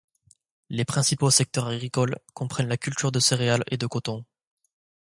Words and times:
Les 0.71 0.83
principaux 0.83 1.29
secteurs 1.29 1.67
agricoles 1.67 2.17
comprennent 2.33 2.69
la 2.69 2.75
culture 2.77 3.11
de 3.11 3.19
céréales 3.19 3.63
et 3.67 3.77
de 3.77 3.85
coton. 3.85 4.25